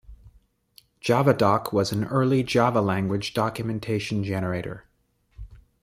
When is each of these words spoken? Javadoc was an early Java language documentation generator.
Javadoc 0.99 1.71
was 1.71 1.91
an 1.91 2.05
early 2.05 2.41
Java 2.41 2.81
language 2.81 3.35
documentation 3.35 4.23
generator. 4.23 4.85